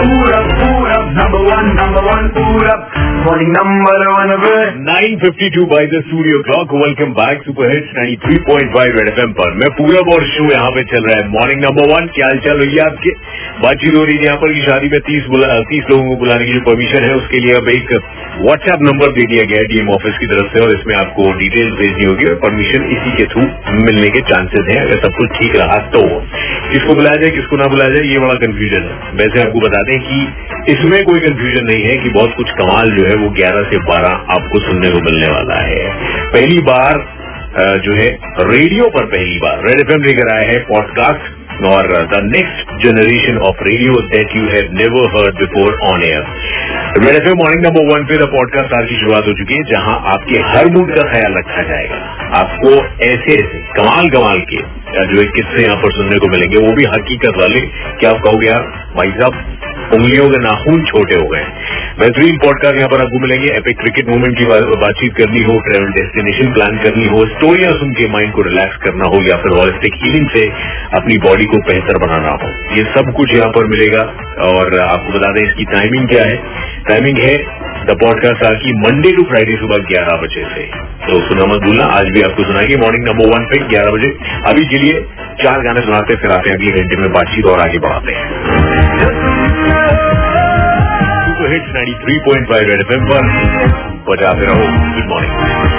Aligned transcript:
Purab, 0.00 0.48
Purab, 0.56 1.04
number 1.12 1.42
one, 1.44 1.68
number 1.76 2.00
one, 2.02 2.26
Purab. 2.32 2.80
Morning 3.20 3.52
number 3.52 3.96
one 4.10 4.30
of 4.32 4.40
it. 4.40 4.80
952 4.80 5.68
by 5.68 5.84
the 5.84 6.00
studio 6.08 6.40
clock. 6.40 6.72
Welcome 6.72 7.12
back 7.12 7.42
super 7.44 7.72
hits 7.72 7.90
93.5 7.96 8.96
red 8.96 9.10
FM 9.10 9.32
पर 9.40 9.52
मैं 9.60 9.68
पूरब 9.80 10.08
और 10.12 10.24
show 10.30 10.46
यहाँ 10.46 10.70
पे 10.76 10.84
चल 10.92 11.04
रहा 11.08 11.16
है 11.18 11.26
मॉर्निंग 11.34 11.60
नंबर 11.64 11.90
वन 11.90 12.08
क्या 12.14 12.30
हाल 12.30 12.40
चाल 12.46 12.62
भैया 12.62 12.86
आपके 12.86 13.12
बातचीत 13.60 13.98
हो 13.98 14.04
रही 14.04 14.16
है 14.16 14.24
यहाँ 14.24 14.40
पर 14.44 14.54
की 14.54 14.62
शादी 14.68 14.90
में 14.94 14.98
तीस 15.10 15.28
तीस 15.70 15.90
लोगों 15.90 16.06
को 16.08 16.16
बुलाने 16.22 16.46
की 16.46 16.54
जो 16.54 16.64
परमिशन 16.68 17.08
है 17.08 17.12
उसके 17.18 17.42
लिए 17.46 17.58
अब 17.58 17.68
एक 17.74 17.92
व्हाट्सएप 18.40 18.86
नंबर 18.88 19.12
दे 19.18 19.26
दिया 19.32 19.46
गया 19.50 19.62
है 19.62 19.70
डीएम 19.72 19.92
ऑफ़िस 19.96 20.18
की 20.20 20.30
तरफ़ 20.32 20.54
से 20.54 20.64
और 20.66 20.74
इसमें 20.78 20.94
आपको 21.00 21.28
डिटेल्स 21.42 21.76
भेजनी 21.82 22.08
होगी 22.12 22.30
और 22.32 22.40
परमिशन 22.46 22.88
इसी 22.96 23.16
के 23.20 23.28
थ्रू 23.34 23.46
मिलने 23.82 24.14
के 24.16 24.24
चांसेस 24.32 24.72
हैं 24.72 24.80
अगर 24.84 25.04
सब 25.04 25.20
कुछ 25.20 25.36
ठीक 25.40 25.60
रहा 25.62 25.78
तो 25.96 26.06
किसको 26.70 26.94
बुलाया 26.94 27.20
जाए, 27.20 27.30
किसको 27.30 27.56
ना 27.56 27.66
बुलाया 27.66 27.94
जाए, 27.94 28.08
ये 28.08 28.18
बड़ा 28.18 28.36
कंफ्यूजन 28.40 28.88
है। 28.88 29.14
वैसे 29.18 29.46
आपको 29.46 29.60
बता 29.60 29.82
दें 29.82 29.96
कि 30.02 30.18
इसमें 30.68 30.98
कोई 31.04 31.20
कंफ्यूजन 31.20 31.64
नहीं 31.66 31.84
है 31.84 31.94
कि 32.02 32.10
बहुत 32.10 32.34
कुछ 32.36 32.50
कमाल 32.58 32.92
जो 32.96 33.06
है 33.06 33.16
वो 33.22 33.30
11 33.38 33.66
से 33.70 33.78
12 33.86 34.14
आपको 34.36 34.60
सुनने 34.62 34.90
को 34.90 35.02
मिलने 35.04 35.32
वाला 35.34 35.64
है। 35.64 35.82
पहली 36.30 36.60
बार 36.68 37.02
जो 37.84 37.92
है 37.94 38.08
रेडियो 38.48 38.88
पर 38.90 39.06
पहली 39.12 39.38
बार 39.38 39.62
रेड 39.62 39.80
एफ़ 39.80 39.92
एम 39.94 40.02
लेकर 40.02 40.28
आया 40.30 40.48
है 40.48 40.58
पॉडकास्ट 40.66 41.64
और 41.70 41.88
the 42.12 42.20
next 42.26 42.70
generation 42.84 43.38
of 43.48 43.62
radio 43.64 43.94
that 44.12 44.36
you 44.36 44.42
have 44.52 44.68
never 44.74 45.08
heard 45.14 45.40
before 45.40 45.74
on 45.88 46.04
air 46.04 46.28
red 46.98 47.14
F 47.14 47.28
M 47.30 47.36
morning 47.38 47.66
number 47.66 47.88
one 47.88 48.06
पे 48.06 48.18
द 48.18 48.28
पॉडकास्ट 48.36 48.76
आज 48.76 48.88
की 48.88 49.00
शुरुआत 49.00 49.26
हो 49.28 49.34
चुकी 49.40 49.54
है, 49.54 49.62
जहाँ 49.72 49.96
आपके 50.12 50.42
हर 50.50 50.70
मूड 50.76 50.94
का 50.96 51.08
ख्याल 51.10 51.34
रखा 51.38 51.62
जाएगा। 51.70 51.98
आपको 52.38 52.72
ऐसे 53.08 53.36
कमाल 53.78 54.08
कमाल 54.10 54.40
के 54.50 54.62
जो 54.92 55.20
है 55.20 55.26
किस्से 55.30 55.64
यहाँ 55.64 55.76
पर 55.82 55.92
सुनने 55.92 56.16
को 56.16 56.28
मिलेंगे, 56.28 56.58
वो 56.58 56.72
भी 56.76 56.84
हकीकत 56.90 57.36
वाले 57.36 57.60
क्या 58.00 58.10
आप 58.10 58.22
कहोगे, 58.24 58.46
यार, 58.46 58.64
भाई 58.96 59.12
साहब, 59.18 59.34
उंगलियों 59.94 60.28
के 60.28 60.40
नाखून 60.40 60.84
छोटे 60.86 61.16
हो 61.16 61.28
गए 61.30 61.44
बेहतरीन 62.00 62.36
पॉडकास्ट 62.38 62.76
यहाँ 62.76 62.88
पर 62.88 63.02
आपको 63.04 63.18
मिलेंगे। 63.18 63.48
एपिक 63.54 63.78
क्रिकेट 63.78 64.08
मूवमेंट 64.08 64.36
की 64.38 64.44
बातचीत 64.82 65.14
करनी 65.16 65.42
हो 65.42 65.56
ट्रेवल 65.60 65.90
डेस्टिनेशन 65.92 66.52
प्लान 66.52 66.76
करनी 66.84 67.06
हो 67.06 67.24
स्टोरियाँ 67.26 67.72
सुन 67.72 67.90
के 67.92 68.06
माइंड 68.08 68.32
को 68.32 68.42
रिलैक्स 68.42 68.76
करना 68.84 69.08
हो, 69.08 69.22
या 69.22 69.40
फिर 69.42 69.56
हॉलिस्टिक 69.58 69.98
हीलिंग 70.02 70.28
से 70.36 70.46
अपनी 71.00 71.18
बॉडी 71.26 71.48
को 71.54 71.60
बेहतर 71.70 71.98
बनाना 72.06 72.36
हो। 72.42 72.52
ये 72.78 72.84
सब 72.94 73.12
कुछ 73.16 73.36
यहाँ 73.36 73.50
पर 73.50 73.66
मिलेगा 73.66 74.04
और 74.50 74.78
आपको 74.80 75.18
बता 75.18 75.32
दें 75.32 75.42
इसकी 75.48 75.64
टाइमिंग 75.72 76.08
क्या 76.08 76.28
है। 76.28 76.36
टाइमिंग 76.88 77.22
है 77.24 77.34
द 77.86 77.98
पॉडकास्ट 78.00 78.62
की 78.62 78.72
मंडे 78.78 79.12
टू 79.12 79.22
फ्राइडे 79.24 79.56
सुबह 79.56 79.84
ग्यारह 79.90 80.20
बजे 80.22 80.44
से। 80.54 80.89
तो 81.00 81.18
सुना 81.20 81.44
मत 81.48 81.62
भूलना। 81.64 81.84
आज 81.98 82.08
भी 82.14 82.22
आपको 82.22 82.44
सुनाएगी। 82.44 82.76
मॉर्निंग 82.76 83.04
नंबर 83.04 83.26
वन 83.26 83.44
पे 83.44 83.58
ग्यारह 83.68 83.94
बजे। 83.94 84.08
अभी 84.48 84.64
के 84.64 84.80
लिए 84.80 85.00
चार 85.42 85.62
गाने 85.62 85.84
सुनाते 85.86 86.16
फिर 86.16 86.32
आते 86.32 86.50
हैं 86.50 86.56
अगले 86.58 86.72
घंटे 86.80 86.96
में 86.96 87.12
बातचीत 87.12 87.46
और 87.46 87.60
आगे 87.60 87.78
बढ़ाते 87.78 88.12
हैं। 88.12 88.24
थ्री 92.00 92.18
पॉइंट 92.18 92.46
फाइव 92.48 92.70
एड 92.70 92.82
एफ़ 92.82 92.92
एम 92.94 93.04
पर 93.06 93.22
बजाते 94.08 94.46
रहो। 94.46 94.66
Good 94.94 95.08
morning 95.10 95.69